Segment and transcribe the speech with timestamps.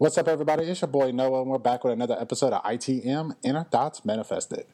[0.00, 0.64] What's up, everybody?
[0.64, 4.64] It's your boy Noah, and we're back with another episode of ITM Inner Thoughts Manifested.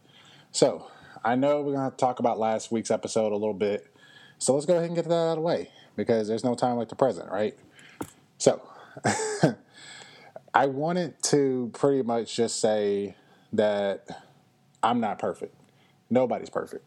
[0.52, 0.87] So,
[1.25, 3.92] I know we're going to talk about last week's episode a little bit,
[4.39, 6.76] so let's go ahead and get that out of the way because there's no time
[6.76, 7.58] like the present, right?
[8.39, 8.62] So,
[10.54, 13.16] I wanted to pretty much just say
[13.52, 14.06] that
[14.80, 15.56] I'm not perfect.
[16.08, 16.84] Nobody's perfect.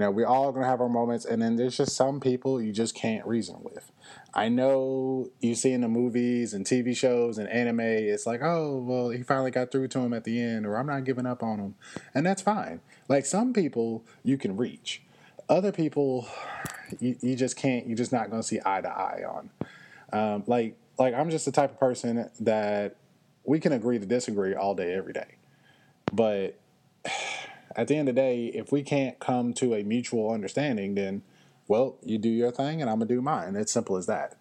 [0.00, 2.58] You know, we're all going to have our moments, and then there's just some people
[2.58, 3.92] you just can't reason with.
[4.32, 8.78] I know you see in the movies and TV shows and anime, it's like, oh,
[8.78, 11.42] well, he finally got through to him at the end, or I'm not giving up
[11.42, 11.74] on him.
[12.14, 12.80] And that's fine.
[13.08, 15.02] Like some people you can reach,
[15.50, 16.26] other people
[16.98, 19.50] you, you just can't, you're just not going to see eye to eye on.
[20.14, 22.96] Um, like, like I'm just the type of person that
[23.44, 25.34] we can agree to disagree all day, every day.
[26.10, 26.58] But
[27.76, 31.22] at the end of the day, if we can't come to a mutual understanding, then
[31.68, 33.54] well, you do your thing and I'm gonna do mine.
[33.56, 34.36] It's simple as that.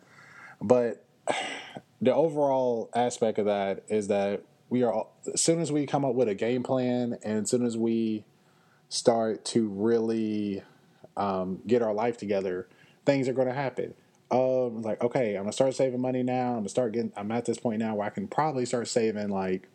[0.61, 1.05] But
[2.01, 6.15] the overall aspect of that is that we are as soon as we come up
[6.15, 8.25] with a game plan and as soon as we
[8.87, 10.63] start to really
[11.17, 12.67] um, get our life together,
[13.05, 13.93] things are going to happen.
[14.31, 16.49] Um, like okay, I'm gonna start saving money now.
[16.49, 17.11] I'm gonna start getting.
[17.17, 19.67] I'm at this point now where I can probably start saving like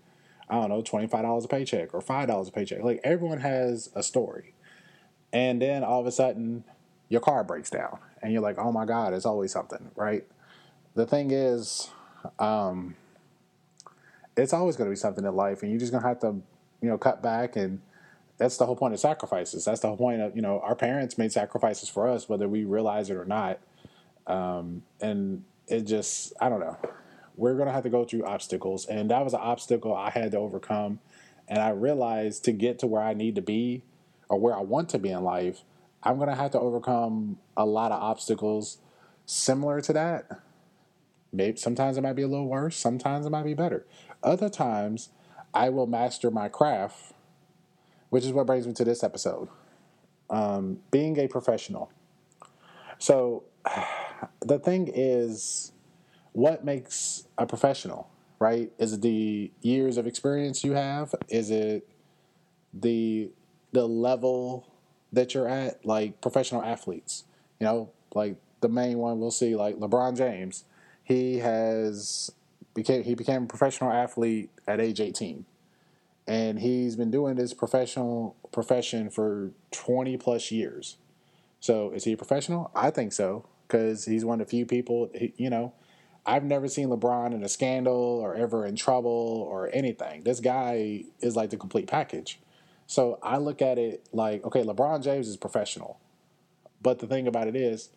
[0.49, 2.83] I don't know, twenty five dollars a paycheck or five dollars a paycheck.
[2.83, 4.55] Like everyone has a story,
[5.33, 6.65] and then all of a sudden
[7.09, 10.25] your car breaks down and you're like, oh my God, it's always something, right?
[10.95, 11.91] The thing is,
[12.39, 12.97] um,
[14.37, 16.41] it's always going to be something in life and you're just going to have to,
[16.81, 17.57] you know, cut back.
[17.57, 17.81] And
[18.39, 19.65] that's the whole point of sacrifices.
[19.65, 22.65] That's the whole point of, you know, our parents made sacrifices for us, whether we
[22.65, 23.61] realize it or not.
[24.27, 26.77] Um, and it just, I don't know.
[27.37, 28.87] We're going to have to go through obstacles.
[28.87, 31.01] And that was an obstacle I had to overcome.
[31.49, 33.83] And I realized to get to where I need to be
[34.29, 35.63] or where I want to be in life,
[36.03, 38.79] I'm going to have to overcome a lot of obstacles
[39.27, 40.41] similar to that.
[41.33, 43.85] Maybe sometimes it might be a little worse, sometimes it might be better.
[44.23, 45.09] Other times,
[45.53, 47.13] I will master my craft,
[48.11, 49.49] which is what brings me to this episode.
[50.31, 51.91] Um, being a professional.
[52.99, 53.45] So,
[54.41, 55.73] the thing is,
[56.35, 58.71] what makes a professional, right?
[58.79, 61.15] Is it the years of experience you have?
[61.29, 61.89] Is it
[62.75, 63.31] the
[63.73, 64.69] the level
[65.13, 67.25] that you're at, like professional athletes.
[67.61, 70.65] You know, like the main one we'll see, like LeBron James.
[71.03, 72.31] He has
[72.75, 75.45] became he became a professional athlete at age 18,
[76.27, 80.97] and he's been doing this professional profession for 20 plus years.
[81.61, 82.71] So is he a professional?
[82.75, 85.11] I think so because he's one of the few people.
[85.37, 85.73] You know,
[86.27, 90.23] I've never seen LeBron in a scandal or ever in trouble or anything.
[90.23, 92.41] This guy is like the complete package.
[92.87, 96.01] So I look at it like, okay, LeBron James is professional.
[96.83, 97.91] But the thing about it is,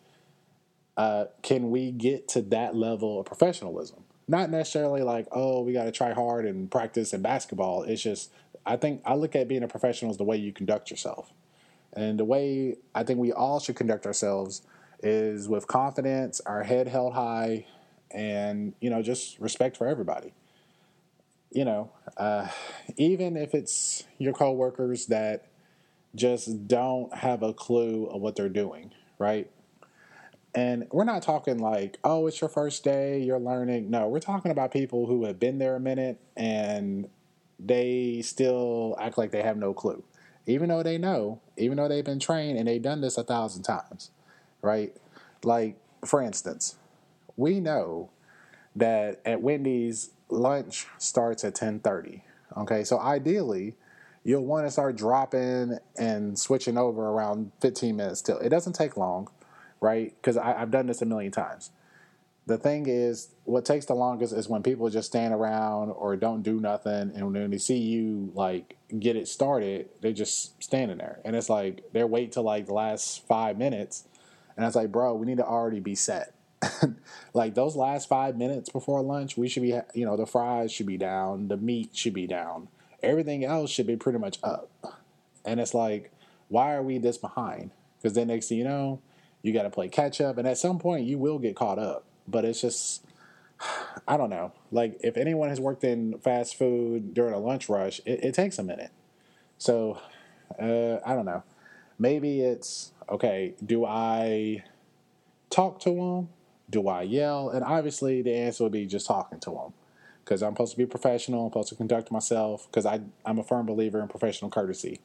[0.96, 4.04] uh, can we get to that level of professionalism?
[4.26, 7.82] Not necessarily like, oh, we got to try hard and practice in basketball.
[7.84, 8.30] It's just,
[8.66, 11.32] I think I look at being a professional as the way you conduct yourself.
[11.94, 14.62] And the way I think we all should conduct ourselves
[15.02, 17.66] is with confidence, our head held high,
[18.10, 20.32] and, you know, just respect for everybody
[21.50, 22.48] you know, uh,
[22.96, 25.46] even if it's your coworkers that
[26.14, 29.50] just don't have a clue of what they're doing, right?
[30.54, 33.90] And we're not talking like, oh, it's your first day, you're learning.
[33.90, 37.08] No, we're talking about people who have been there a minute and
[37.58, 40.02] they still act like they have no clue.
[40.46, 43.62] Even though they know, even though they've been trained and they've done this a thousand
[43.62, 44.10] times,
[44.62, 44.96] right?
[45.44, 46.76] Like, for instance,
[47.38, 48.10] we know
[48.76, 52.22] that at Wendy's lunch starts at 10:30.
[52.56, 53.76] Okay, so ideally,
[54.24, 58.38] you'll want to start dropping and switching over around 15 minutes till.
[58.38, 59.28] It doesn't take long,
[59.80, 60.14] right?
[60.20, 61.70] Because I've done this a million times.
[62.46, 66.42] The thing is, what takes the longest is when people just stand around or don't
[66.42, 71.20] do nothing, and when they see you like get it started, they're just standing there,
[71.24, 74.04] and it's like they're wait till like the last five minutes,
[74.56, 76.34] and it's like, bro, we need to already be set.
[77.34, 80.86] like those last five minutes before lunch, we should be, you know, the fries should
[80.86, 82.68] be down, the meat should be down,
[83.02, 84.70] everything else should be pretty much up.
[85.44, 86.12] And it's like,
[86.48, 87.70] why are we this behind?
[87.96, 89.00] Because then next thing you know,
[89.42, 92.04] you got to play catch up, and at some point you will get caught up.
[92.26, 93.04] But it's just,
[94.08, 94.52] I don't know.
[94.72, 98.58] Like if anyone has worked in fast food during a lunch rush, it, it takes
[98.58, 98.90] a minute.
[99.58, 100.00] So
[100.58, 101.42] uh, I don't know.
[101.98, 103.54] Maybe it's okay.
[103.64, 104.62] Do I
[105.50, 106.28] talk to them?
[106.70, 107.50] Do I yell?
[107.50, 109.72] And obviously, the answer would be just talking to them
[110.24, 111.46] because I'm supposed to be professional.
[111.46, 115.00] I'm supposed to conduct myself because I'm a firm believer in professional courtesy.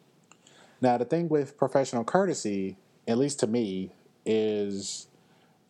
[0.81, 2.77] Now, the thing with professional courtesy,
[3.07, 3.93] at least to me,
[4.25, 5.07] is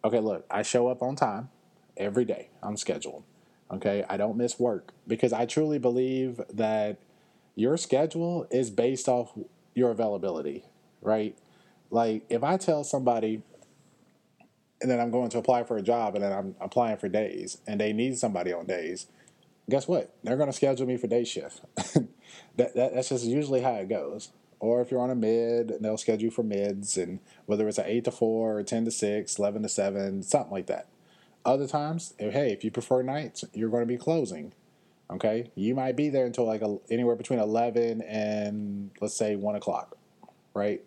[0.03, 1.49] okay, look, I show up on time
[1.95, 2.49] every day.
[2.61, 3.23] I'm scheduled.
[3.71, 6.97] Okay, I don't miss work because I truly believe that
[7.55, 9.31] your schedule is based off
[9.75, 10.65] your availability,
[11.01, 11.37] right?
[11.89, 13.43] Like if I tell somebody
[14.83, 17.57] and then I'm going to apply for a job and then I'm applying for days
[17.65, 19.07] and they need somebody on days,
[19.69, 20.13] guess what?
[20.23, 21.61] They're going to schedule me for day shift.
[22.57, 24.29] that, that, that's just usually how it goes.
[24.59, 27.85] Or if you're on a mid, they'll schedule you for mids, and whether it's an
[27.85, 30.87] 8 to 4, or 10 to 6, 11 to 7, something like that.
[31.43, 34.53] Other times, if, hey, if you prefer nights, you're going to be closing.
[35.11, 39.55] Okay, you might be there until like a, anywhere between 11 and let's say 1
[39.55, 39.97] o'clock,
[40.53, 40.81] right?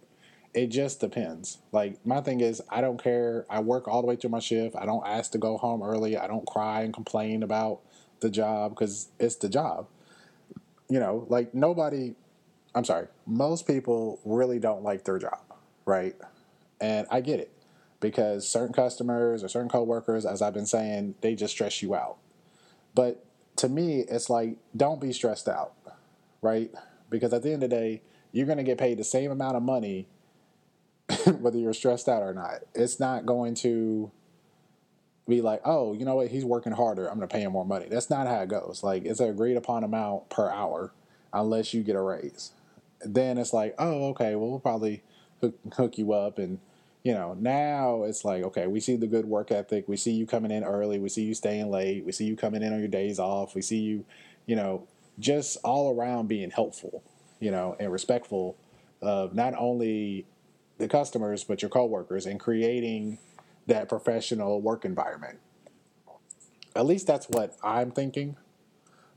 [0.57, 1.59] It just depends.
[1.71, 3.45] Like, my thing is, I don't care.
[3.51, 4.75] I work all the way through my shift.
[4.75, 6.17] I don't ask to go home early.
[6.17, 7.81] I don't cry and complain about
[8.21, 9.87] the job because it's the job.
[10.89, 12.15] You know, like nobody,
[12.75, 15.43] I'm sorry, most people really don't like their job,
[15.85, 16.17] right?
[16.81, 17.53] And I get it
[18.01, 22.17] because certain customers or certain coworkers, as I've been saying, they just stress you out.
[22.95, 23.23] But
[23.57, 25.75] to me, it's like, don't be stressed out,
[26.41, 26.71] right?
[27.11, 28.01] Because at the end of the day,
[28.33, 30.09] you're going to get paid the same amount of money
[31.41, 32.61] whether you're stressed out or not.
[32.75, 34.11] It's not going to
[35.29, 37.09] be like, oh, you know what, he's working harder.
[37.09, 37.87] I'm going to pay him more money.
[37.91, 38.83] That's not how it goes.
[38.83, 40.93] Like, it's an agreed upon amount per hour
[41.33, 42.53] unless you get a raise.
[43.01, 45.03] Then it's like, oh, okay, well, we'll probably
[45.41, 46.39] hook, hook you up.
[46.39, 46.61] And,
[47.03, 49.87] you know, now it's like, okay, we see the good work ethic.
[49.89, 50.99] We see you coming in early.
[50.99, 52.05] We see you staying late.
[52.05, 53.55] We see you coming in on your days off.
[53.55, 54.05] We see you,
[54.47, 54.87] you know,
[55.19, 57.03] just all around being helpful,
[57.41, 58.57] you know, and respectful
[59.03, 60.27] of not only
[60.79, 63.19] the customers, but your coworkers and creating
[63.67, 65.39] that professional work environment.
[66.75, 68.37] At least that's what I'm thinking.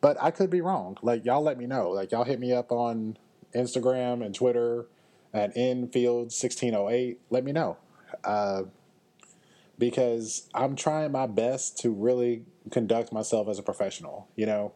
[0.01, 0.97] But I could be wrong.
[1.01, 1.89] Like y'all let me know.
[1.89, 3.17] Like y'all hit me up on
[3.53, 4.87] Instagram and Twitter
[5.33, 7.17] at infield1608.
[7.29, 7.77] Let me know.
[8.23, 8.63] Uh,
[9.77, 14.27] because I'm trying my best to really conduct myself as a professional.
[14.35, 14.73] You know,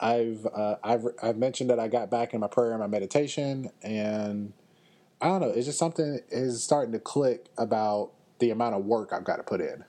[0.00, 3.70] I've uh, I've I've mentioned that I got back in my prayer and my meditation,
[3.82, 4.52] and
[5.20, 5.48] I don't know.
[5.48, 9.42] It's just something is starting to click about the amount of work I've got to
[9.42, 9.84] put in.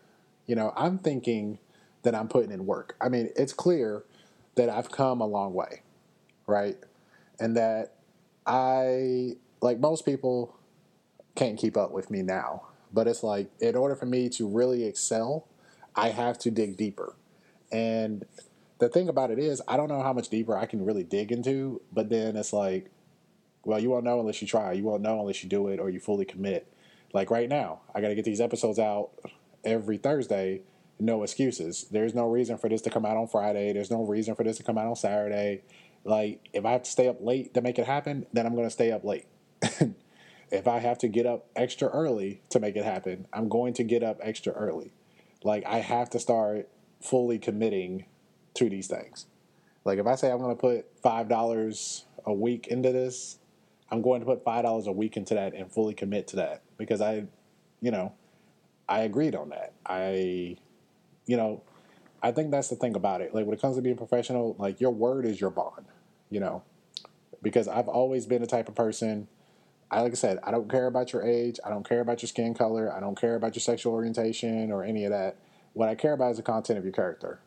[0.48, 1.60] You know, I'm thinking
[2.04, 2.96] that I'm putting in work.
[3.00, 4.04] I mean, it's clear
[4.56, 5.84] that I've come a long way,
[6.48, 6.78] right?
[7.40, 7.94] And that
[8.48, 10.56] I, like most people,
[11.36, 12.64] can't keep up with me now.
[12.92, 15.48] But it's like, in order for me to really excel,
[15.96, 17.16] I have to dig deeper.
[17.72, 18.26] And
[18.80, 21.31] the thing about it is, I don't know how much deeper I can really dig
[21.31, 22.90] into, but then it's like,
[23.63, 24.73] well, you won't know unless you try.
[24.73, 26.71] You won't know unless you do it or you fully commit.
[27.13, 29.11] Like right now, I got to get these episodes out
[29.63, 30.61] every Thursday.
[31.00, 31.85] No excuses.
[31.91, 33.73] There's no reason for this to come out on Friday.
[33.73, 35.63] There's no reason for this to come out on Saturday.
[36.03, 38.67] Like, if I have to stay up late to make it happen, then I'm going
[38.67, 39.25] to stay up late.
[40.51, 43.83] if I have to get up extra early to make it happen, I'm going to
[43.83, 44.91] get up extra early.
[45.44, 46.69] Like, I have to start
[47.01, 48.06] fully committing
[48.56, 49.25] to these things.
[49.85, 53.39] Like, if I say I'm going to put $5 a week into this,
[53.91, 57.01] I'm going to put $5 a week into that and fully commit to that because
[57.01, 57.25] I,
[57.81, 58.13] you know,
[58.88, 59.74] I agreed on that.
[59.86, 60.57] I,
[61.25, 61.63] you know,
[62.21, 63.33] I think that's the thing about it.
[63.33, 65.86] Like when it comes to being professional, like your word is your bond,
[66.30, 66.63] you know,
[67.41, 69.27] because I've always been the type of person.
[69.92, 71.59] I like I said, I don't care about your age.
[71.65, 72.94] I don't care about your skin color.
[72.94, 75.38] I don't care about your sexual orientation or any of that.
[75.74, 77.39] What I care about is the content of your character.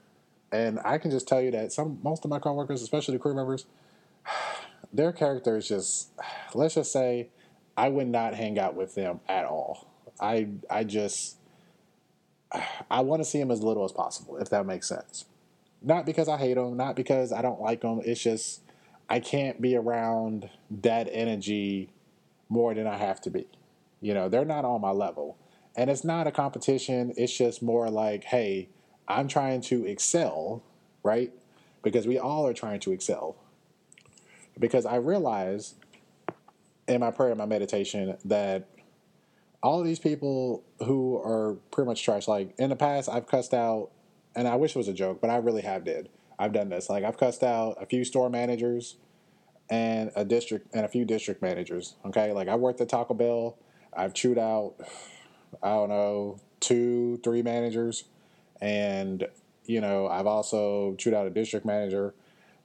[0.51, 3.35] And I can just tell you that some most of my coworkers, especially the crew
[3.35, 3.67] members,
[4.93, 6.11] their character is just
[6.55, 7.29] let's just say
[7.77, 9.89] I would not hang out with them at all.
[10.21, 11.37] I I just
[12.91, 15.25] I want to see them as little as possible, if that makes sense.
[15.83, 18.01] Not because I hate them, not because I don't like them.
[18.05, 18.63] It's just
[19.09, 20.49] I can't be around
[20.83, 21.93] that energy
[22.49, 23.47] more than I have to be.
[24.01, 25.37] You know, they're not on my level.
[25.75, 27.15] And it's not a competition.
[27.17, 28.69] It's just more like, hey,
[29.09, 30.63] I'm trying to excel,
[31.03, 31.33] right?
[31.83, 33.37] Because we all are trying to excel.
[34.63, 35.75] Because I realize
[36.89, 38.69] in my prayer and my meditation that
[39.63, 43.55] all of these people who are pretty much trash, like in the past, I've cussed
[43.55, 43.91] out,
[44.35, 46.09] and I wish it was a joke, but I really have did.
[46.39, 46.89] I've done this.
[46.89, 48.97] Like I've cussed out a few store managers
[49.71, 51.95] and a district and a few district managers.
[52.05, 53.57] Okay, like I worked at Taco Bell.
[53.95, 54.75] I've chewed out,
[55.63, 58.05] I don't know, two, three managers,
[58.61, 59.27] and
[59.67, 62.15] you know I've also chewed out a district manager.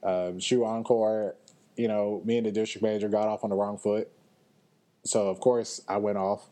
[0.03, 1.35] Um, Shoe Encore,
[1.77, 4.09] you know, me and the district manager got off on the wrong foot,
[5.03, 6.49] so of course I went off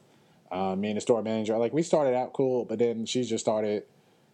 [0.52, 3.44] uh, me and the store manager, like we started out cool, but then she just
[3.44, 3.84] started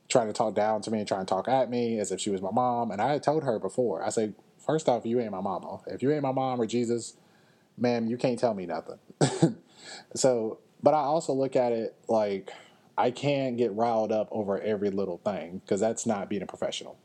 [0.10, 2.30] trying to talk down to me and trying to talk at me as if she
[2.30, 2.92] was my mom.
[2.92, 5.80] And I had told her before, I said, first off, you ain't my mama.
[5.88, 7.16] If you ain't my mom or Jesus,
[7.78, 9.00] ma'am, you can't tell me nothing.
[10.16, 12.52] so, but I also look at it like
[12.98, 16.98] I can't get riled up over every little thing because that's not being a professional.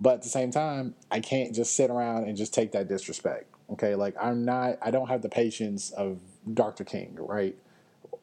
[0.00, 3.46] But at the same time, I can't just sit around and just take that disrespect.
[3.70, 6.18] Okay, like I'm not, I don't have the patience of
[6.52, 6.84] Dr.
[6.84, 7.56] King, right?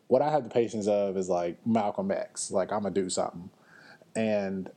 [0.08, 2.52] What I have the patience of is like Malcolm X.
[2.52, 3.50] Like I'm gonna do something,
[4.16, 4.70] and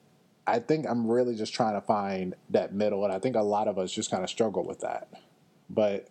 [0.47, 3.69] I think I'm really just trying to find that middle, and I think a lot
[3.69, 5.09] of us just kind of struggle with that.
[5.71, 6.09] But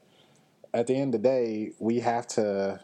[0.74, 2.80] at the end of the day, we have to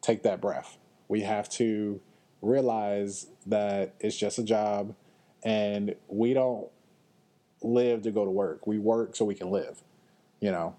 [0.00, 0.76] take that breath.
[1.08, 2.00] We have to
[2.42, 4.94] realize that it's just a job,
[5.44, 6.68] and we don't
[7.64, 8.66] live to go to work.
[8.66, 9.82] We work so we can live.
[10.40, 10.76] You know,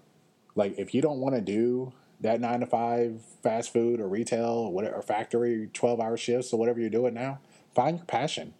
[0.54, 4.46] like if you don't want to do that nine to five fast food or retail
[4.46, 7.38] or whatever or factory twelve hour shifts or whatever you're doing now,
[7.74, 8.54] find your passion.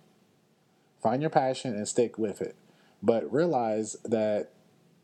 [1.02, 2.56] Find your passion and stick with it.
[3.02, 4.50] But realize that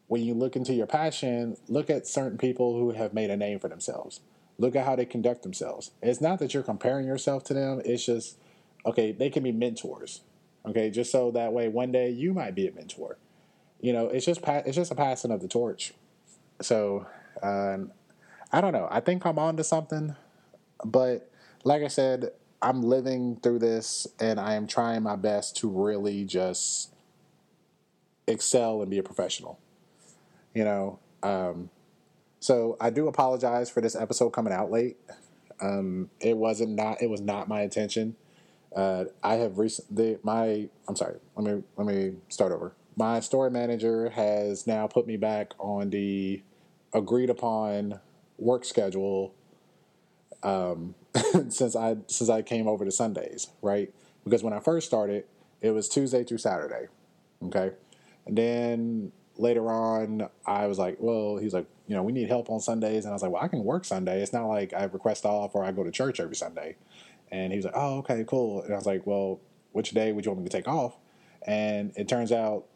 [0.07, 3.59] when you look into your passion, look at certain people who have made a name
[3.59, 4.21] for themselves.
[4.59, 5.91] Look at how they conduct themselves.
[6.03, 7.81] It's not that you're comparing yourself to them.
[7.85, 8.39] It's just
[8.85, 9.13] okay.
[9.13, 10.23] They can be mentors.
[10.67, 13.19] Okay, just so that way one day you might be a mentor.
[13.81, 15.95] You know, it's just it's just a passing of the torch.
[16.61, 17.07] So
[17.43, 17.93] um,
[18.53, 18.89] I don't know.
[18.91, 20.15] I think I'm on to something,
[20.85, 21.31] but
[21.65, 26.25] like I said, I'm living through this and I am trying my best to really
[26.25, 26.93] just
[28.27, 29.59] excel and be a professional.
[30.55, 31.71] You know, um,
[32.41, 34.99] so I do apologize for this episode coming out late.
[35.61, 38.17] Um, it wasn't not it was not my intention.
[38.75, 41.17] Uh, I have recently my I'm sorry.
[41.37, 42.75] Let me let me start over.
[42.97, 46.43] My story manager has now put me back on the
[46.93, 48.01] agreed upon
[48.39, 49.35] work schedule
[50.43, 50.95] um,
[51.49, 53.93] since I since I came over to Sundays, right?
[54.25, 55.25] Because when I first started,
[55.61, 56.89] it was Tuesday through Saturday,
[57.45, 57.73] okay,
[58.27, 62.51] and then later on, I was like, well, he's like, you know, we need help
[62.51, 64.23] on Sundays, and I was like, well, I can work Sunday.
[64.23, 66.77] It's not like I request off or I go to church every Sunday.
[67.33, 68.63] And he was like, oh, okay, cool.
[68.63, 69.41] And I was like, well,
[69.73, 70.97] which day would you want me to take off?
[71.47, 72.67] And it turns out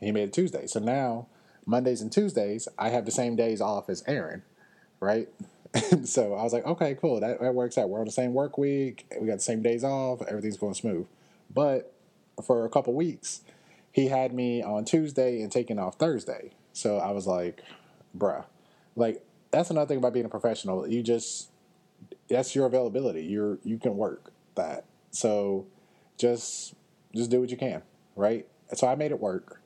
[0.00, 0.66] he made it Tuesday.
[0.66, 1.26] So now
[1.66, 4.42] Mondays and Tuesdays, I have the same days off as Aaron,
[5.00, 5.28] right?
[6.04, 7.20] so I was like, okay, cool.
[7.20, 7.88] That, that works out.
[7.88, 9.06] We're on the same work week.
[9.20, 10.22] We got the same days off.
[10.22, 11.06] Everything's going smooth.
[11.52, 11.92] But
[12.44, 13.40] for a couple weeks,
[13.90, 16.50] he had me on Tuesday and taking off Thursday.
[16.72, 17.62] So I was like,
[18.16, 18.44] bruh,
[18.96, 20.86] like that's another thing about being a professional.
[20.88, 21.50] You just
[22.28, 23.22] that's your availability.
[23.22, 24.84] You're you can work that.
[25.10, 25.66] So
[26.18, 26.74] just
[27.14, 27.82] just do what you can,
[28.16, 28.46] right?
[28.74, 29.60] So I made it work,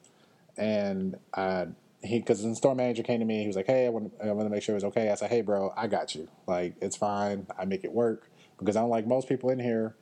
[0.57, 1.69] and I
[2.03, 3.41] he because the store manager came to me.
[3.41, 5.31] He was like, "Hey, I want I want to make sure it's okay." I said,
[5.31, 6.29] "Hey, bro, I got you.
[6.47, 7.47] Like it's fine.
[7.59, 9.97] I make it work because unlike most people in here,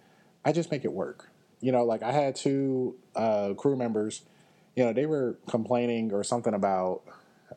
[0.44, 1.30] I just make it work.
[1.60, 4.22] You know, like I had two uh, crew members.
[4.74, 7.02] You know, they were complaining or something about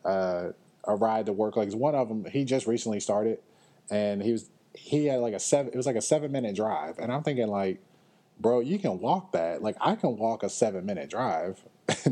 [0.04, 0.48] uh,
[0.84, 1.56] a ride to work.
[1.56, 3.40] Like one of them, he just recently started,
[3.90, 5.72] and he was he had like a seven.
[5.72, 7.80] It was like a seven minute drive, and I'm thinking like,
[8.38, 9.62] bro, you can walk that.
[9.62, 11.60] Like I can walk a seven minute drive.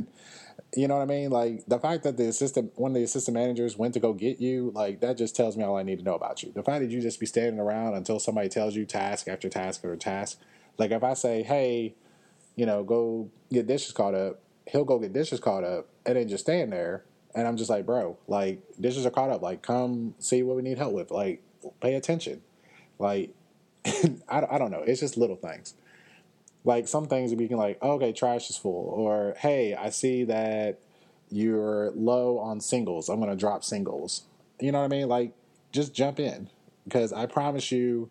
[0.77, 1.31] you know what I mean?
[1.31, 4.41] Like the fact that the assistant, one of the assistant managers went to go get
[4.41, 6.53] you, like that just tells me all I need to know about you.
[6.53, 9.81] The fact that you just be standing around until somebody tells you task after task
[9.81, 10.39] after task.
[10.77, 11.95] Like if I say, hey,
[12.55, 16.29] you know, go get dishes caught up, he'll go get dishes caught up, and then
[16.29, 17.05] just stand there.
[17.35, 19.43] And I'm just like, bro, like dishes are caught up.
[19.43, 21.11] Like come see what we need help with.
[21.11, 21.43] Like
[21.81, 22.43] pay attention.
[22.99, 23.35] Like,
[23.87, 24.83] I, I don't know.
[24.83, 25.75] It's just little things.
[26.65, 30.81] Like some things we can like, okay, trash is full, or hey, I see that
[31.31, 33.09] you're low on singles.
[33.09, 34.23] I'm gonna drop singles.
[34.61, 35.09] You know what I mean?
[35.09, 35.33] Like,
[35.73, 36.51] just jump in
[36.85, 38.11] because I promise you,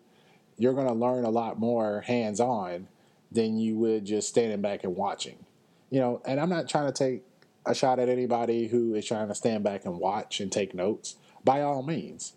[0.56, 2.88] you're gonna learn a lot more hands on
[3.30, 5.36] than you would just standing back and watching.
[5.90, 7.22] You know, and I'm not trying to take
[7.66, 11.16] a shot at anybody who is trying to stand back and watch and take notes.
[11.44, 12.32] By all means,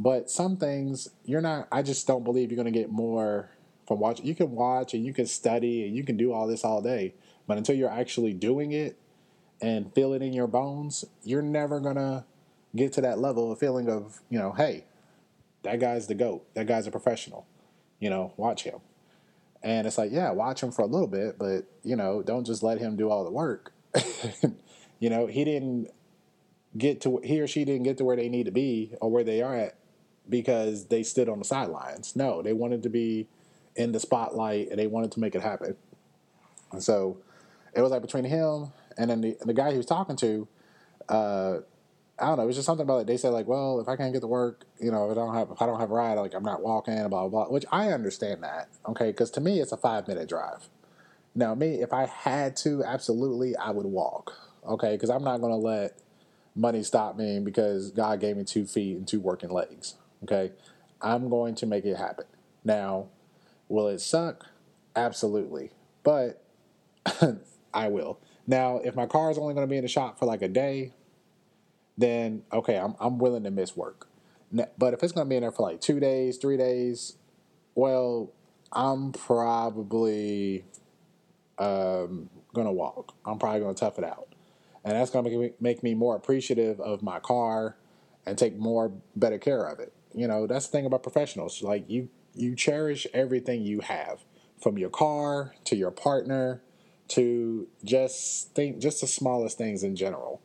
[0.00, 1.68] but some things you're not.
[1.70, 3.50] I just don't believe you're going to get more
[3.86, 4.24] from watching.
[4.24, 7.12] You can watch and you can study and you can do all this all day,
[7.46, 8.96] but until you're actually doing it
[9.60, 12.24] and feel it in your bones, you're never gonna
[12.74, 14.84] get to that level of feeling of you know, hey,
[15.64, 16.46] that guy's the goat.
[16.54, 17.46] That guy's a professional.
[17.98, 18.80] You know, watch him.
[19.62, 22.62] And it's like, yeah, watch him for a little bit, but you know, don't just
[22.62, 23.74] let him do all the work.
[24.98, 25.90] you know, he didn't
[26.78, 29.24] get to he or she didn't get to where they need to be or where
[29.24, 29.79] they are at
[30.30, 32.16] because they stood on the sidelines.
[32.16, 33.28] No, they wanted to be
[33.76, 35.76] in the spotlight and they wanted to make it happen.
[36.72, 37.18] And so
[37.74, 40.48] it was like between him and then the, the guy he was talking to,
[41.08, 41.58] uh,
[42.18, 42.42] I don't know.
[42.42, 43.06] It was just something about it.
[43.06, 45.34] They said like, well, if I can't get to work, you know, if I don't
[45.34, 47.44] have if I don't have a ride, like I'm not walking, blah blah blah.
[47.46, 49.06] Which I understand that, okay?
[49.06, 50.68] Because to me, it's a five minute drive.
[51.34, 54.32] Now, me, if I had to, absolutely, I would walk,
[54.66, 54.92] okay?
[54.92, 55.96] Because I'm not to let
[56.54, 60.52] money stop me because God gave me two feet and two working legs, Okay.
[61.02, 62.26] I'm going to make it happen.
[62.64, 63.08] Now,
[63.68, 64.46] will it suck?
[64.94, 65.70] Absolutely.
[66.02, 66.42] But
[67.74, 68.18] I will.
[68.46, 70.48] Now, if my car is only going to be in the shop for like a
[70.48, 70.92] day,
[71.96, 74.08] then okay, I'm I'm willing to miss work.
[74.52, 77.16] But if it's going to be in there for like two days, three days,
[77.76, 78.32] well,
[78.72, 80.64] I'm probably
[81.58, 83.14] um, going to walk.
[83.24, 84.34] I'm probably going to tough it out,
[84.84, 87.76] and that's going to make me more appreciative of my car
[88.26, 89.92] and take more better care of it.
[90.14, 91.62] You know, that's the thing about professionals.
[91.62, 94.20] Like you, you cherish everything you have,
[94.60, 96.60] from your car to your partner
[97.08, 100.40] to just think just the smallest things in general,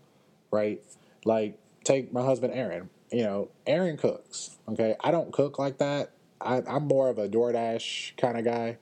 [0.51, 0.81] right?
[1.25, 2.89] Like take my husband Aaron.
[3.11, 4.57] You know, Aaron cooks.
[4.67, 6.11] Okay, I don't cook like that.
[6.41, 8.77] I, I'm more of a DoorDash kind of guy,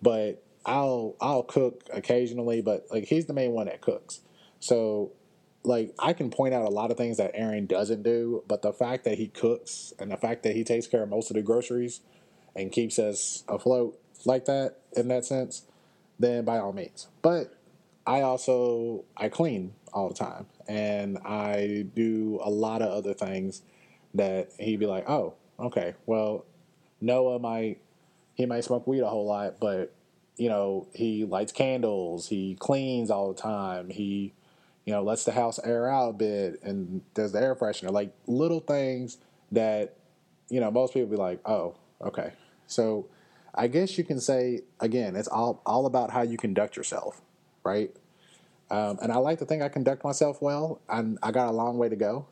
[0.00, 2.62] but I'll I'll cook occasionally.
[2.62, 4.20] But like he's the main one that cooks.
[4.60, 5.12] So
[5.66, 8.72] like I can point out a lot of things that Aaron doesn't do, but the
[8.72, 11.42] fact that he cooks and the fact that he takes care of most of the
[11.42, 12.00] groceries
[12.54, 15.62] and keeps us afloat like that in that sense,
[16.18, 17.08] then by all means.
[17.20, 17.52] But
[18.06, 23.62] I also I clean all the time and I do a lot of other things
[24.14, 25.94] that he'd be like, "Oh, okay.
[26.06, 26.44] Well,
[27.00, 27.78] Noah might
[28.34, 29.92] he might smoke weed a whole lot, but
[30.36, 34.32] you know, he lights candles, he cleans all the time, he
[34.86, 38.14] you know, lets the house air out a bit and does the air freshener, like
[38.26, 39.18] little things
[39.52, 39.96] that,
[40.48, 42.32] you know, most people be like, oh, okay.
[42.68, 43.08] So
[43.52, 47.20] I guess you can say, again, it's all, all about how you conduct yourself,
[47.64, 47.90] right?
[48.70, 50.80] Um, and I like to think I conduct myself well.
[50.88, 52.26] i I got a long way to go,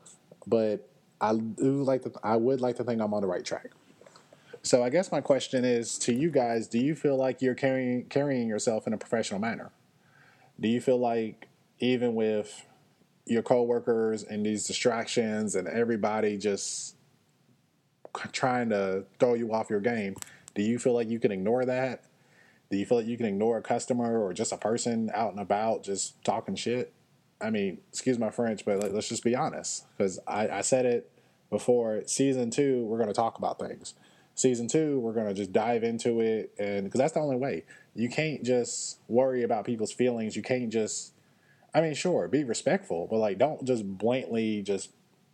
[0.47, 3.71] but I do like to, I would like to think I'm on the right track.
[4.61, 8.05] So I guess my question is to you guys: Do you feel like you're carrying
[8.05, 9.71] carrying yourself in a professional manner?
[10.59, 11.47] Do you feel like
[11.79, 12.65] even with
[13.25, 16.95] your coworkers and these distractions and everybody just
[18.31, 20.15] trying to throw you off your game,
[20.53, 22.03] do you feel like you can ignore that?
[22.69, 25.39] Do you feel like you can ignore a customer or just a person out and
[25.39, 26.93] about just talking shit?
[27.41, 29.85] I mean, excuse my French, but let's just be honest.
[29.97, 31.11] Because I, I said it
[31.49, 32.03] before.
[32.05, 33.93] Season two, we're going to talk about things.
[34.35, 37.63] Season two, we're going to just dive into it, and because that's the only way.
[37.93, 40.35] You can't just worry about people's feelings.
[40.35, 41.13] You can't just
[41.75, 44.91] I mean, sure, be respectful, but like, don't just blatantly just,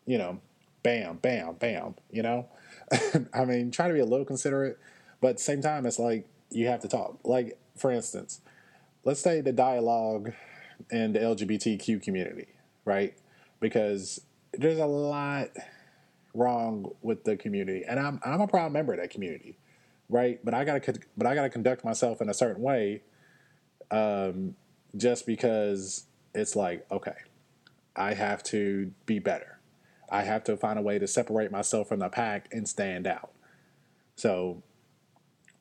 [0.07, 0.39] you know,
[0.81, 1.93] bam, bam, bam.
[2.09, 2.47] You know,
[3.33, 4.79] I mean, try to be a little considerate,
[5.21, 7.19] but at the same time, it's like you have to talk.
[7.23, 8.41] Like, for instance,
[9.03, 10.33] let's say the dialogue
[10.89, 12.47] in the LGBTQ community,
[12.85, 13.13] right?
[13.59, 14.19] Because
[14.53, 15.49] there's a lot
[16.33, 19.59] wrong with the community, and I'm I'm a proud member of that community,
[20.09, 20.43] right?
[20.43, 23.03] But I gotta but I gotta conduct myself in a certain way,
[23.91, 24.55] um,
[24.97, 27.15] just because it's like, okay,
[27.95, 29.59] I have to be better.
[30.09, 33.31] I have to find a way to separate myself from the pack and stand out.
[34.15, 34.61] So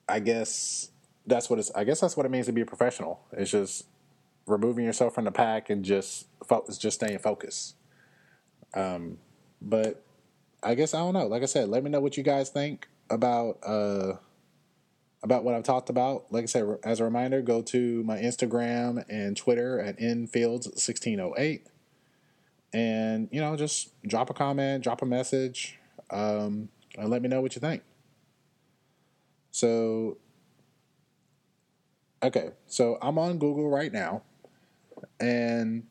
[0.08, 0.90] I guess
[1.26, 3.20] that's what it's I guess that's what it means to be a professional.
[3.32, 3.86] It's just
[4.46, 7.76] removing yourself from the pack and just focus just staying focused.
[8.74, 9.18] Um
[9.62, 10.02] but
[10.62, 11.26] I guess I don't know.
[11.26, 14.14] Like I said, let me know what you guys think about uh
[15.22, 16.32] about what I've talked about.
[16.32, 21.62] Like I said, as a reminder, go to my Instagram and Twitter at nfields1608.
[22.72, 25.78] And, you know, just drop a comment, drop a message,
[26.10, 27.82] um, and let me know what you think.
[29.50, 30.18] So,
[32.22, 34.22] okay, so I'm on Google right now,
[35.18, 35.88] and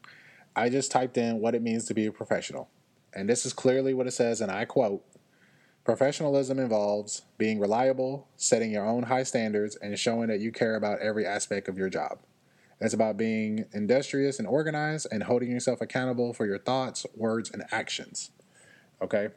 [0.56, 2.70] I just typed in what it means to be a professional.
[3.14, 5.04] And this is clearly what it says, and I quote
[5.90, 11.00] Professionalism involves being reliable, setting your own high standards, and showing that you care about
[11.00, 12.20] every aspect of your job.
[12.80, 17.64] It's about being industrious and organized and holding yourself accountable for your thoughts, words, and
[17.72, 18.30] actions.
[19.02, 19.30] Okay?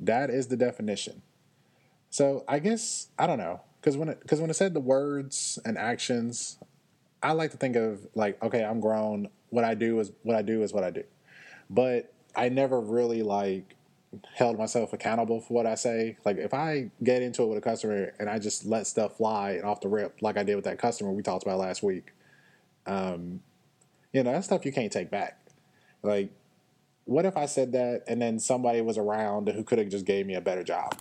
[0.00, 1.22] That is the definition.
[2.08, 5.56] So I guess I don't know because when it because when it said the words
[5.64, 6.58] and actions,
[7.22, 9.28] I like to think of like okay, I'm grown.
[9.50, 11.04] What I do is what I do is what I do,
[11.70, 13.76] but I never really like
[14.34, 16.16] held myself accountable for what I say.
[16.24, 19.52] Like if I get into it with a customer and I just let stuff fly
[19.52, 22.12] and off the rip, like I did with that customer we talked about last week,
[22.86, 23.40] um,
[24.12, 25.38] you know, that stuff you can't take back.
[26.02, 26.32] Like,
[27.04, 30.26] what if I said that and then somebody was around who could have just gave
[30.26, 31.00] me a better job?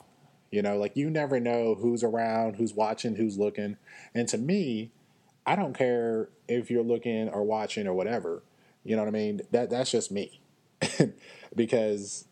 [0.52, 3.78] You know, like you never know who's around, who's watching, who's looking.
[4.16, 4.92] And to me,
[5.46, 8.44] I don't care if you're looking or watching or whatever.
[8.84, 9.42] You know what I mean?
[9.52, 10.42] That that's just me.
[11.56, 12.26] because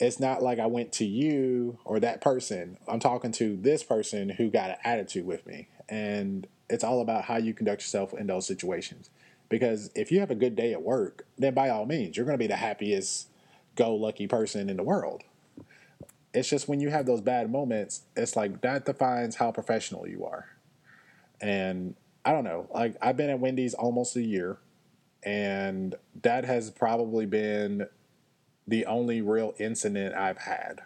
[0.00, 2.78] it's not like I went to you or that person.
[2.86, 5.68] I'm talking to this person who got an attitude with me.
[5.88, 9.10] And it's all about how you conduct yourself in those situations.
[9.48, 12.38] Because if you have a good day at work, then by all means, you're going
[12.38, 13.28] to be the happiest
[13.76, 15.24] go lucky person in the world.
[16.34, 20.26] It's just when you have those bad moments, it's like that defines how professional you
[20.26, 20.46] are.
[21.40, 24.58] And I don't know, like I've been at Wendy's almost a year.
[25.22, 27.86] and that has probably been
[28.68, 30.82] the only real incident I've had.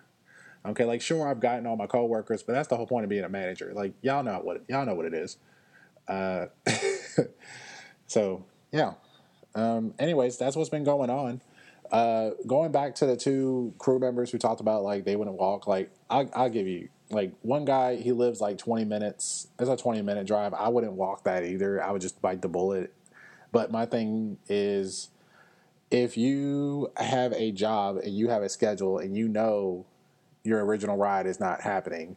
[0.64, 3.24] Okay, like sure I've gotten all my coworkers, but that's the whole point of being
[3.24, 3.72] a manager.
[3.74, 5.36] Like y'all know what y'all know what it is.
[6.06, 6.46] Uh,
[8.06, 8.94] so yeah.
[9.54, 11.40] Um, anyways, that's what's been going on.
[11.90, 15.66] Uh, going back to the two crew members who talked about like they wouldn't walk.
[15.66, 17.96] Like I, I'll give you like one guy.
[17.96, 19.48] He lives like twenty minutes.
[19.58, 20.54] It's a twenty minute drive.
[20.54, 21.82] I wouldn't walk that either.
[21.82, 22.94] I would just bite the bullet.
[23.50, 25.08] But my thing is,
[25.92, 29.84] if you have a job and you have a schedule and you know
[30.42, 32.16] your original ride is not happening,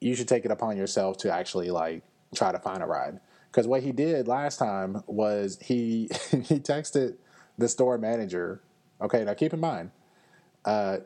[0.00, 2.02] you should take it upon yourself to actually like
[2.34, 3.18] try to find a ride.
[3.50, 7.16] Because what he did last time was he he texted
[7.56, 8.60] the store manager.
[9.00, 9.92] Okay, now keep in mind,
[10.66, 10.98] uh,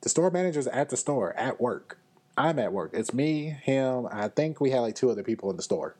[0.00, 1.98] the store manager's at the store at work.
[2.36, 2.92] I'm at work.
[2.94, 4.08] It's me, him.
[4.10, 5.96] I think we had like two other people in the store.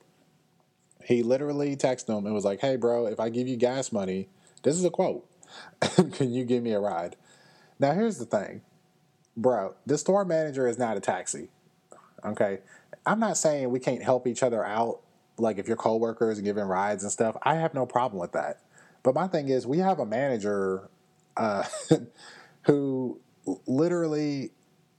[1.05, 4.29] He literally texted him and was like, "Hey, bro, if I give you gas money,
[4.63, 5.27] this is a quote.
[6.13, 7.15] Can you give me a ride?"
[7.79, 8.61] Now, here's the thing,
[9.35, 9.75] bro.
[9.85, 11.49] The store manager is not a taxi.
[12.25, 12.59] Okay,
[13.05, 15.01] I'm not saying we can't help each other out
[15.37, 18.59] like if you're coworkers and giving rides and stuff, I have no problem with that.
[19.01, 20.89] But my thing is, we have a manager
[21.35, 21.63] uh,
[22.63, 23.19] who
[23.67, 24.51] literally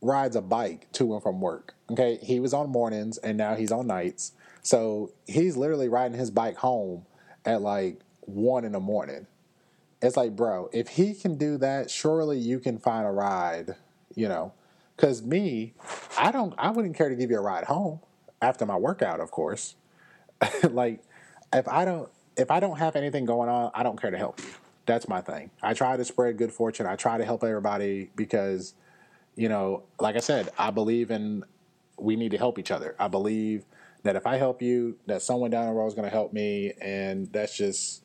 [0.02, 1.74] rides a bike to and from work.
[1.90, 6.30] Okay, he was on mornings and now he's on nights, so he's literally riding his
[6.30, 7.06] bike home
[7.44, 9.26] at like one in the morning.
[10.04, 13.76] It's like, bro, if he can do that, surely you can find a ride.
[14.14, 14.52] You know,
[14.96, 15.74] because me,
[16.16, 18.00] I don't, I wouldn't care to give you a ride home
[18.40, 19.74] after my workout, of course.
[20.70, 21.02] like
[21.52, 24.40] if I don't if I don't have anything going on, I don't care to help
[24.40, 24.50] you.
[24.86, 25.50] That's my thing.
[25.62, 26.86] I try to spread good fortune.
[26.86, 28.74] I try to help everybody because,
[29.34, 31.44] you know, like I said, I believe in
[31.98, 32.94] we need to help each other.
[32.98, 33.64] I believe
[34.02, 36.72] that if I help you, that someone down the road is going to help me,
[36.80, 38.03] and that's just,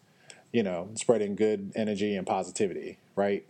[0.52, 3.46] you know, spreading good energy and positivity, right?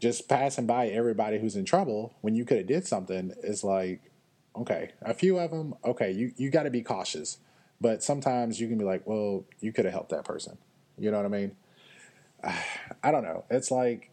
[0.00, 4.00] Just passing by everybody who's in trouble when you could have did something is like,
[4.56, 7.38] okay, a few of them, okay, you you got to be cautious
[7.80, 10.56] but sometimes you can be like, well, you could have helped that person.
[10.98, 11.56] You know what I mean?
[13.02, 13.44] I don't know.
[13.50, 14.10] It's like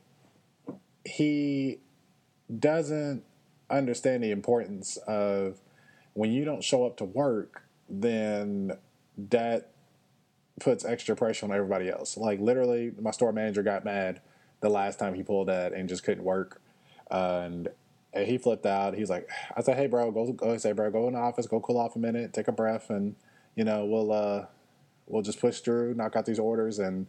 [1.06, 1.80] he
[2.60, 3.24] doesn't
[3.70, 5.62] understand the importance of
[6.14, 8.78] when you don't show up to work, then
[9.30, 9.72] that
[10.62, 12.18] puts extra pressure on everybody else.
[12.18, 14.22] Like literally, my store manager got mad
[14.62, 16.62] the last time he pulled that and just couldn't work,
[17.10, 17.70] uh, and,
[18.14, 18.94] and he flipped out.
[18.96, 21.60] He's like, I said, hey bro, go go say bro, go in the office, go
[21.60, 23.16] cool off a minute, take a breath, and
[23.56, 24.46] you know, we'll uh,
[25.08, 27.08] we'll just push through, knock out these orders, and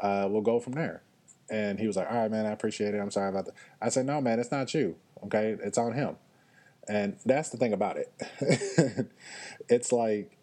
[0.00, 1.02] uh, we'll go from there.
[1.50, 2.98] And he was like, "All right, man, I appreciate it.
[2.98, 4.96] I'm sorry about that." I said, "No, man, it's not you.
[5.24, 6.16] Okay, it's on him."
[6.88, 8.12] And that's the thing about it.
[9.68, 10.36] it's like,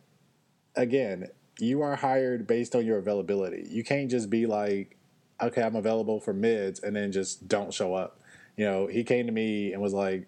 [0.76, 1.28] again,
[1.62, 3.68] you are hired based on your availability.
[3.70, 4.98] You can't just be like,
[5.42, 8.20] "Okay, I'm available for mids," and then just don't show up.
[8.58, 10.28] You know, he came to me and was like,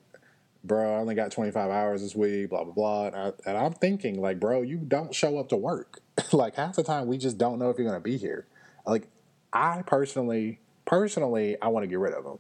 [0.64, 3.08] bro, I only got 25 hours this week, blah, blah, blah.
[3.08, 6.00] And, I, and I'm thinking, like, bro, you don't show up to work.
[6.32, 8.46] like, half the time, we just don't know if you're going to be here.
[8.86, 9.08] Like,
[9.52, 12.40] I personally, personally, I want to get rid of them.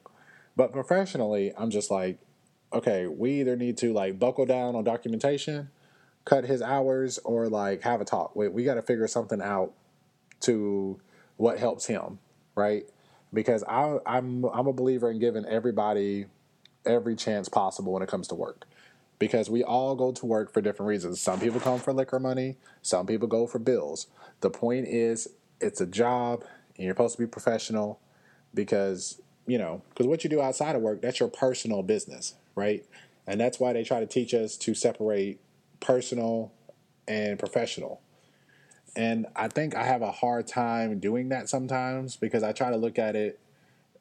[0.56, 2.20] But professionally, I'm just like,
[2.74, 5.70] okay, we either need to, like, buckle down on documentation,
[6.26, 8.36] cut his hours, or, like, have a talk.
[8.36, 9.74] We, we got to figure something out
[10.42, 11.00] to
[11.38, 12.20] what helps him,
[12.56, 12.84] right?
[13.34, 16.26] Because I, I'm, I'm a believer in giving everybody–
[16.86, 18.66] every chance possible when it comes to work
[19.20, 21.22] because we all go to work for different reasons.
[21.22, 24.08] Some people come for liquor money, some people go for bills.
[24.42, 25.28] The point is,
[25.60, 26.44] it's a job
[26.76, 28.00] and you're supposed to be professional
[28.54, 32.84] because, you know, because what you do outside of work, that's your personal business, right?
[33.28, 35.40] And that's why they try to teach us to separate
[35.82, 36.54] personal
[37.08, 38.02] and professional.
[38.96, 42.78] And I think I have a hard time doing that sometimes because I try to
[42.78, 43.40] look at it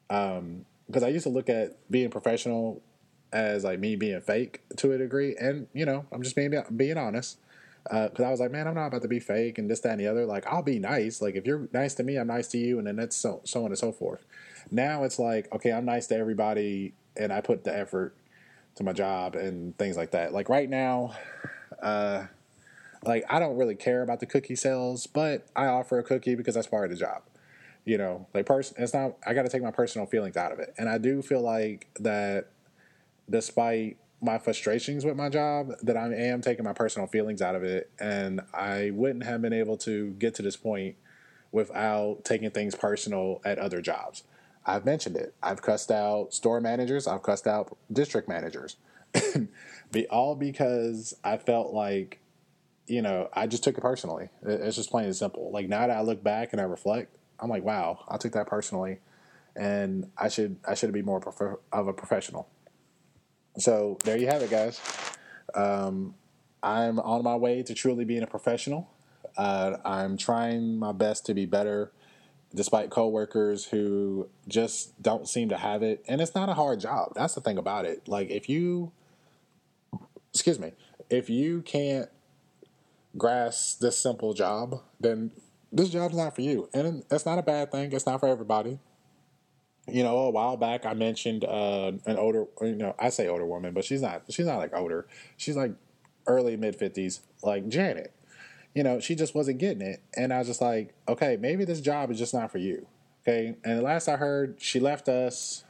[0.09, 2.81] um, because I used to look at being professional
[3.31, 6.97] as like me being fake to a degree, and you know, I'm just being being
[6.97, 7.37] honest.
[7.83, 9.93] Because uh, I was like, man, I'm not about to be fake and this, that,
[9.93, 10.23] and the other.
[10.23, 11.19] Like, I'll be nice.
[11.19, 13.61] Like, if you're nice to me, I'm nice to you, and then that's so so
[13.61, 14.23] on and so forth.
[14.69, 18.15] Now it's like, okay, I'm nice to everybody, and I put the effort
[18.75, 20.33] to my job and things like that.
[20.33, 21.15] Like right now,
[21.81, 22.25] uh,
[23.03, 26.55] like I don't really care about the cookie sales, but I offer a cookie because
[26.55, 27.23] that's part of the job.
[27.83, 30.59] You know like person it's not i got to take my personal feelings out of
[30.59, 30.71] it.
[30.77, 32.49] And i do feel like that
[33.27, 37.63] despite my frustrations with my job that i am taking my personal feelings out of
[37.63, 37.89] it.
[37.99, 40.95] And i wouldn't have been able to get to this point
[41.51, 44.23] without taking things personal at other jobs.
[44.63, 45.33] I've mentioned it.
[45.41, 47.07] I've cussed out store managers.
[47.07, 48.77] I've cussed out district managers
[49.91, 52.19] be all because i felt like
[52.87, 55.97] you know i just took it personally it's just plain and simple like now that
[55.97, 58.99] i look back and i reflect I'm like, wow, I took that personally,
[59.55, 62.47] and I should I should be more prefer- of a professional.
[63.57, 64.79] So there you have it, guys.
[65.53, 66.13] Um,
[66.63, 68.89] I'm on my way to truly being a professional.
[69.35, 71.91] Uh, I'm trying my best to be better,
[72.53, 76.05] despite coworkers who just don't seem to have it.
[76.07, 77.13] And it's not a hard job.
[77.15, 78.07] That's the thing about it.
[78.07, 78.91] Like if you,
[80.33, 80.73] excuse me,
[81.09, 82.09] if you can't
[83.17, 85.31] grasp this simple job, then
[85.71, 86.69] this job's not for you.
[86.73, 87.91] And it's not a bad thing.
[87.91, 88.79] It's not for everybody.
[89.87, 93.45] You know, a while back I mentioned uh, an older, you know, I say older
[93.45, 94.23] woman, but she's not.
[94.29, 95.07] She's not like older.
[95.37, 95.73] She's like
[96.27, 98.13] early mid fifties, like Janet.
[98.75, 101.81] You know, she just wasn't getting it, and I was just like, okay, maybe this
[101.81, 102.87] job is just not for you.
[103.21, 105.65] Okay, and the last I heard, she left us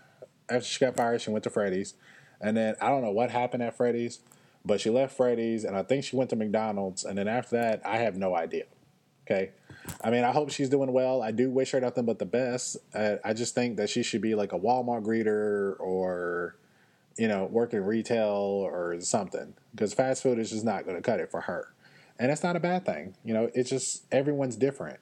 [0.49, 1.21] after she got fired.
[1.21, 1.95] She went to Freddy's,
[2.39, 4.19] and then I don't know what happened at Freddy's,
[4.65, 7.81] but she left Freddy's, and I think she went to McDonald's, and then after that,
[7.85, 8.65] I have no idea.
[9.25, 9.51] Okay,
[10.03, 11.21] I mean, I hope she's doing well.
[11.21, 12.77] I do wish her nothing but the best.
[12.93, 16.55] Uh, I just think that she should be like a Walmart greeter or,
[17.17, 21.19] you know, working retail or something because fast food is just not going to cut
[21.19, 21.73] it for her.
[22.19, 23.15] And that's not a bad thing.
[23.23, 24.99] You know, it's just everyone's different.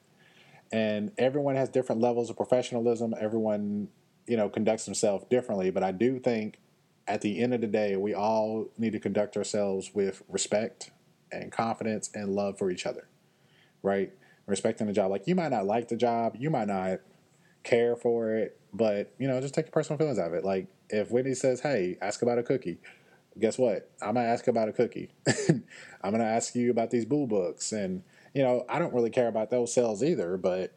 [0.72, 3.13] And everyone has different levels of professionalism.
[3.19, 3.89] Everyone,
[4.28, 5.72] you know, conducts themselves differently.
[5.72, 6.60] But I do think
[7.10, 10.91] at the end of the day, we all need to conduct ourselves with respect
[11.32, 13.08] and confidence and love for each other,
[13.84, 14.13] right?
[14.50, 15.12] respecting the job.
[15.12, 17.00] Like you might not like the job, you might not
[17.63, 20.43] care for it, but you know, just take your personal feelings out of it.
[20.43, 22.80] Like if Whitney says, "Hey, ask about a cookie,"
[23.38, 23.89] guess what?
[24.02, 25.12] I'm gonna ask about a cookie.
[26.02, 29.28] I'm gonna ask you about these boo books, and you know, I don't really care
[29.28, 30.74] about those sales either, but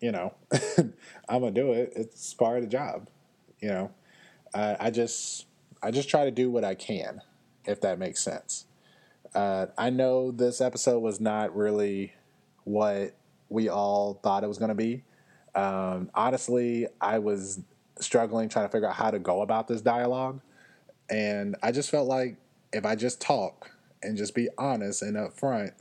[0.00, 0.34] you know,
[1.28, 1.92] I'm gonna do it.
[1.94, 3.08] It's part of the job.
[3.60, 3.90] You know,
[4.54, 5.46] uh, I just
[5.82, 7.22] I just try to do what I can,
[7.64, 8.66] if that makes sense.
[9.34, 12.14] Uh, I know this episode was not really
[12.64, 13.14] what
[13.48, 15.04] we all thought it was going to be.
[15.54, 17.60] Um, honestly, I was
[17.98, 20.40] struggling trying to figure out how to go about this dialogue.
[21.08, 22.36] And I just felt like
[22.72, 23.70] if I just talk
[24.02, 25.72] and just be honest and upfront,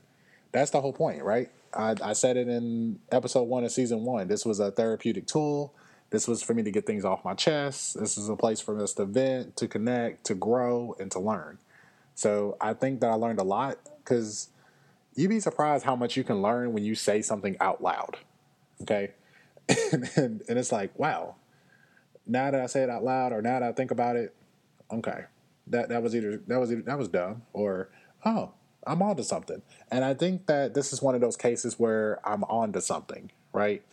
[0.52, 1.50] that's the whole point, right?
[1.74, 4.28] I, I said it in episode one of season one.
[4.28, 5.74] This was a therapeutic tool.
[6.10, 8.00] This was for me to get things off my chest.
[8.00, 11.60] This is a place for us to vent, to connect, to grow, and to learn.
[12.16, 14.50] So I think that I learned a lot because
[15.16, 18.18] you'd be surprised how much you can learn when you say something out loud.
[18.82, 19.12] Okay.
[19.92, 21.36] and, and, and, it's like, wow,
[22.26, 24.34] now that I say it out loud or now that I think about it,
[24.92, 25.26] okay,
[25.68, 27.90] that, that was either, that was either, that was dumb or,
[28.26, 28.52] oh,
[28.88, 29.62] I'm on to something.
[29.92, 33.32] And I think that this is one of those cases where I'm on to something,
[33.54, 33.84] right?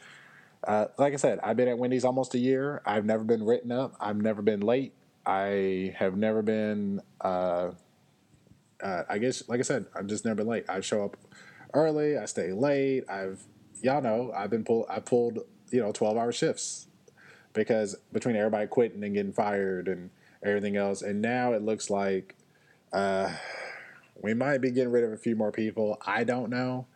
[0.66, 2.82] Uh, like I said, I've been at Wendy's almost a year.
[2.84, 3.94] I've never been written up.
[4.00, 4.92] I've never been late.
[5.24, 7.70] I have never been, uh,
[8.82, 10.64] uh, I guess, like I said, I've just never been late.
[10.68, 11.16] I show up
[11.72, 12.18] early.
[12.18, 13.08] I stay late.
[13.08, 13.40] I've,
[13.80, 14.86] y'all know, I've been pulled.
[14.88, 15.38] I pulled,
[15.70, 16.88] you know, twelve hour shifts
[17.52, 20.10] because between everybody quitting and getting fired and
[20.44, 22.34] everything else, and now it looks like
[22.92, 23.32] uh,
[24.20, 25.98] we might be getting rid of a few more people.
[26.06, 26.86] I don't know.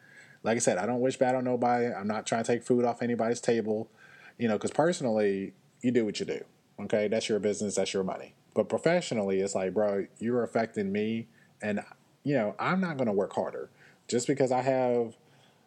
[0.43, 1.87] Like I said, I don't wish bad on nobody.
[1.87, 3.91] I'm not trying to take food off anybody's table,
[4.39, 6.45] you know, because personally, you do what you do.
[6.81, 7.75] Okay, that's your business.
[7.75, 8.35] That's your money.
[8.55, 11.29] But professionally, it's like, bro, you're affecting me
[11.63, 11.81] and,
[12.25, 13.71] you know, I'm not going to work harder
[14.09, 15.17] just because I have,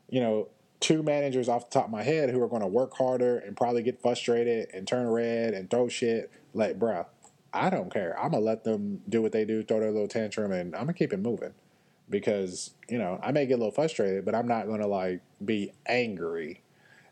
[0.10, 2.94] you know, two managers off the top of my head who are going to work
[2.98, 6.32] harder and probably get frustrated and turn red and throw shit.
[6.54, 7.06] Like, bruh,
[7.54, 8.18] I don't care.
[8.20, 10.84] I'm going to let them do what they do, throw their little tantrum, and I'm
[10.84, 11.54] going to keep it moving
[12.10, 15.72] because, you know, I may get a little frustrated, but I'm not to like be
[15.86, 16.62] angry.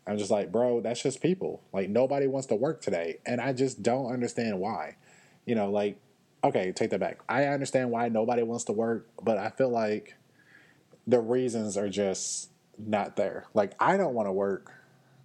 [0.06, 1.62] I'm just like, bro, that's just people.
[1.72, 3.18] Like, nobody wants to work today.
[3.24, 4.96] And I just don't understand why.
[5.46, 5.98] You know, like,
[6.44, 7.20] okay, take that back.
[7.28, 10.16] I understand why nobody wants to work, but I feel like
[11.06, 13.46] the reasons are just not there.
[13.54, 14.72] Like I don't want to work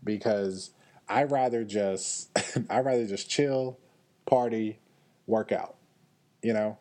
[0.03, 0.71] because
[1.08, 2.30] I rather just
[2.69, 3.77] I rather just chill,
[4.25, 4.80] party,
[5.25, 5.75] work out.
[6.41, 6.77] You know,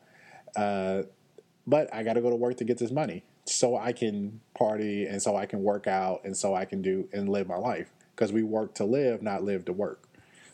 [0.55, 1.03] uh,
[1.67, 5.07] but I got to go to work to get this money so I can party
[5.07, 7.93] and so I can work out and so I can do and live my life
[8.15, 10.09] because we work to live, not live to work.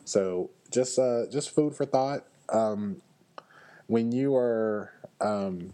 [0.04, 2.24] So just uh, just food for thought.
[2.48, 3.00] Um,
[3.86, 5.72] when you are um,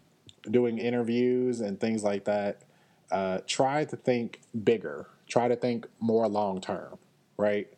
[0.50, 2.62] doing interviews and things like that,
[3.10, 5.06] uh, try to think bigger.
[5.28, 6.98] Try to think more long term,
[7.36, 7.68] right?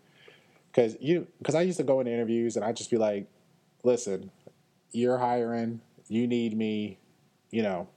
[0.71, 3.27] Because you, because I used to go into interviews and I'd just be like,
[3.83, 4.31] "Listen,
[4.93, 5.81] you're hiring.
[6.09, 6.99] You need me.
[7.51, 7.89] You know,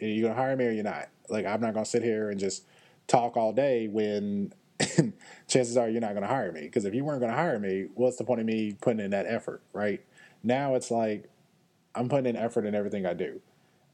[0.00, 1.08] you're gonna hire me or you're not.
[1.28, 2.64] Like, I'm not gonna sit here and just
[3.06, 4.52] talk all day when."
[5.48, 8.18] chances are you're not to hire me because if you weren't to hire me, what's
[8.18, 10.04] the point of me putting in that effort, right?
[10.42, 11.30] Now it's like
[11.94, 13.40] I'm putting in effort in everything I do.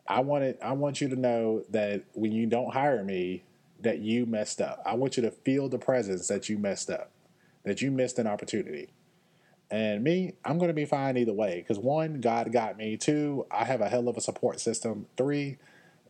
[0.06, 3.44] I want it, I want you to know that when you don't hire me,
[3.80, 4.82] that you messed up.
[4.84, 7.10] I want you to feel the presence that you messed up,
[7.64, 8.90] that you missed an opportunity.
[9.72, 12.98] And me, I'm going to be fine either way because one, God got me.
[12.98, 15.06] Two, I have a hell of a support system.
[15.16, 15.56] Three,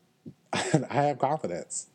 [0.52, 1.86] I have confidence.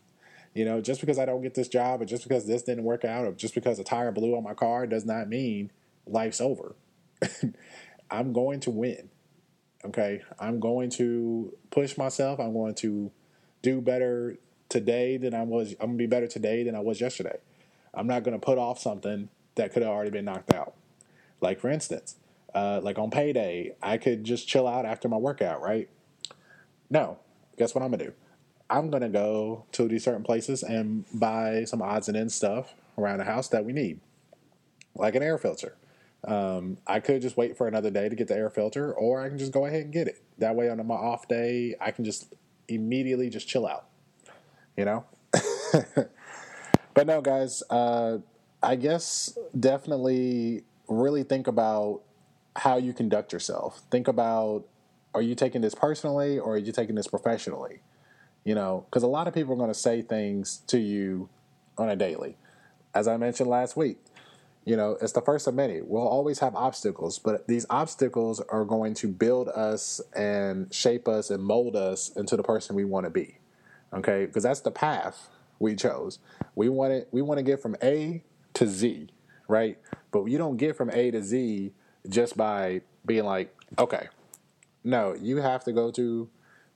[0.53, 3.03] You know, just because I don't get this job or just because this didn't work
[3.03, 5.69] out or just because a tire blew on my car does not mean
[6.07, 6.73] life's over.
[8.09, 9.09] I'm going to win.
[9.83, 10.21] Okay.
[10.39, 12.39] I'm going to push myself.
[12.39, 13.11] I'm going to
[13.61, 14.37] do better
[14.69, 15.73] today than I was.
[15.81, 17.39] I'm going to be better today than I was yesterday.
[17.93, 20.73] I'm not going to put off something that could have already been knocked out.
[21.41, 22.15] Like, for instance,
[22.53, 25.89] uh, like on payday, I could just chill out after my workout, right?
[26.89, 27.19] No.
[27.57, 28.13] Guess what I'm to do?
[28.69, 33.19] I'm to go to these certain places and buy some odds and ends stuff around
[33.19, 33.99] the house that we need,
[34.95, 35.75] like an air filter.
[36.27, 39.29] Um, I could just wait for another day to get the air filter, or I
[39.29, 40.21] can just go ahead and get it.
[40.39, 42.33] That way, on my off day, I can just
[42.67, 43.85] immediately just chill out.
[44.75, 45.05] You know.
[46.93, 47.63] but no, guys.
[47.69, 48.17] Uh,
[48.61, 52.01] I guess definitely really think about
[52.55, 53.81] how you conduct yourself.
[53.91, 54.65] Think about
[55.13, 57.81] are you taking this personally or are you taking this professionally?
[58.43, 61.29] You know, because a lot of people are going to say things to you
[61.77, 62.37] on a daily.
[62.93, 63.97] As I mentioned last week,
[64.67, 65.81] you know, it's the first of many.
[65.81, 71.29] We'll always have obstacles, but these obstacles are going to build us and shape us
[71.29, 73.37] and mold us into the person we want to be.
[73.93, 76.19] Okay, because that's the path we chose.
[76.55, 77.07] We want it.
[77.11, 78.23] We want to get from A
[78.55, 79.07] to Z,
[79.47, 79.77] right?
[80.11, 81.71] But you don't get from A to Z
[82.09, 84.07] just by being like, okay,
[84.83, 86.29] no, you have to go to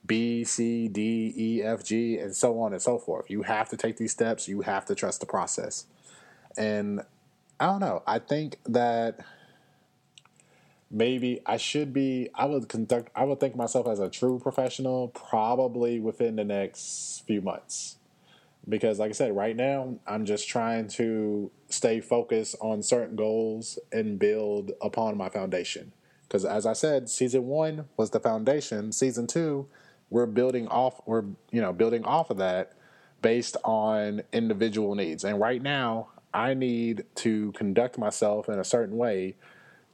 [0.06, 3.30] B, C, D, E, F, G, and so on and so forth.
[3.30, 4.48] You have to take these steps.
[4.48, 5.86] You have to trust the process.
[6.58, 7.02] And
[7.60, 8.04] I don't know.
[8.08, 9.20] I think that
[10.90, 12.30] maybe I should be.
[12.34, 13.12] I would conduct.
[13.16, 17.98] I would think myself as a true professional probably within the next few months,
[18.68, 23.80] because like I said, right now I'm just trying to stay focused on certain goals
[23.92, 25.94] and build upon my foundation.
[26.28, 28.92] Because as I said, season one was the foundation.
[28.92, 29.68] Season two,
[30.10, 31.02] we're building off.
[31.06, 32.74] We're you know building off of that
[33.22, 35.24] based on individual needs.
[35.24, 39.36] And right now, I need to conduct myself in a certain way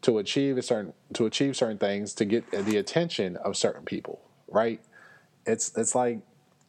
[0.01, 4.21] to achieve a certain to achieve certain things to get the attention of certain people,
[4.47, 4.79] right?
[5.45, 6.19] It's it's like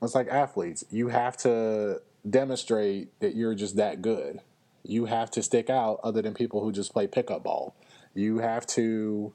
[0.02, 0.84] it's like athletes.
[0.90, 4.40] You have to demonstrate that you're just that good.
[4.84, 7.74] You have to stick out other than people who just play pickup ball.
[8.14, 9.32] You have to,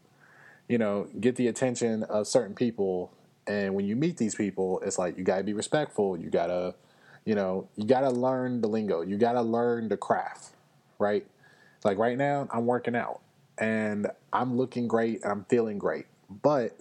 [0.68, 3.14] you know, get the attention of certain people
[3.46, 6.18] and when you meet these people, it's like you got to be respectful.
[6.18, 6.76] You got to
[7.26, 9.02] you know, you got to learn the lingo.
[9.02, 10.50] You got to learn the craft,
[11.00, 11.26] right?
[11.84, 13.22] Like right now, I'm working out
[13.58, 16.78] and I'm looking great and I'm feeling great, but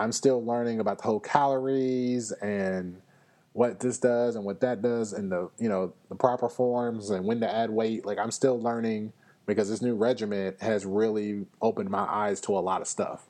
[0.00, 3.00] I'm still learning about the whole calories and
[3.52, 7.24] what this does and what that does and the you know the proper forms and
[7.26, 8.06] when to add weight.
[8.06, 9.12] Like I'm still learning
[9.46, 13.26] because this new regimen has really opened my eyes to a lot of stuff.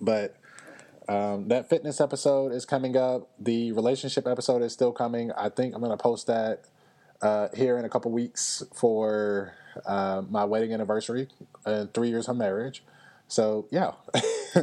[0.00, 0.36] But
[1.08, 3.28] um, that fitness episode is coming up.
[3.38, 5.32] The relationship episode is still coming.
[5.32, 6.64] I think I'm going to post that
[7.20, 11.28] uh, here in a couple weeks for uh, my wedding anniversary
[11.66, 12.84] and three years of marriage.
[13.28, 13.92] So, yeah.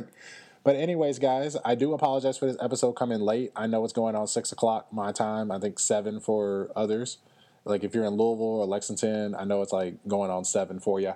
[0.63, 3.51] but, anyways, guys, I do apologize for this episode coming late.
[3.55, 7.17] I know it's going on six o'clock my time, I think seven for others.
[7.65, 10.99] Like if you're in Louisville or Lexington, I know it's like going on seven for
[10.99, 11.13] you.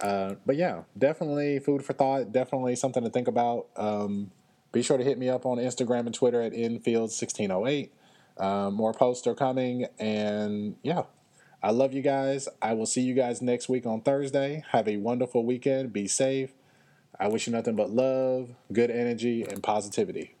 [0.00, 2.32] Uh, but yeah, definitely food for thought.
[2.32, 3.66] Definitely something to think about.
[3.76, 4.30] Um,
[4.72, 7.90] be sure to hit me up on Instagram and Twitter at infield1608.
[8.38, 11.04] Um, more posts are coming, and yeah,
[11.62, 12.48] I love you guys.
[12.60, 14.62] I will see you guys next week on Thursday.
[14.72, 15.94] Have a wonderful weekend.
[15.94, 16.52] Be safe.
[17.18, 20.35] I wish you nothing but love, good energy, and positivity.